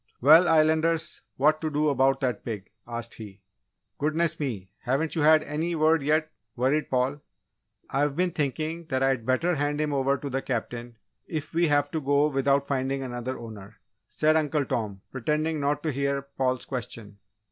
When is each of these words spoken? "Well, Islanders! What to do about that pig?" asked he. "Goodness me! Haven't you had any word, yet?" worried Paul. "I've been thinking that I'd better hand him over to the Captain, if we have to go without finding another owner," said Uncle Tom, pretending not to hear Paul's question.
"Well, 0.19 0.47
Islanders! 0.47 1.21
What 1.37 1.61
to 1.61 1.69
do 1.69 1.89
about 1.89 2.21
that 2.21 2.43
pig?" 2.43 2.71
asked 2.87 3.13
he. 3.13 3.43
"Goodness 3.99 4.39
me! 4.39 4.71
Haven't 4.79 5.13
you 5.13 5.21
had 5.21 5.43
any 5.43 5.75
word, 5.75 6.01
yet?" 6.01 6.31
worried 6.55 6.89
Paul. 6.89 7.21
"I've 7.87 8.15
been 8.15 8.31
thinking 8.31 8.85
that 8.85 9.03
I'd 9.03 9.27
better 9.27 9.53
hand 9.53 9.79
him 9.79 9.93
over 9.93 10.17
to 10.17 10.27
the 10.27 10.41
Captain, 10.41 10.97
if 11.27 11.53
we 11.53 11.67
have 11.67 11.91
to 11.91 12.01
go 12.01 12.29
without 12.29 12.65
finding 12.67 13.03
another 13.03 13.37
owner," 13.37 13.77
said 14.07 14.35
Uncle 14.35 14.65
Tom, 14.65 15.01
pretending 15.11 15.59
not 15.59 15.83
to 15.83 15.91
hear 15.91 16.23
Paul's 16.23 16.65
question. 16.65 17.19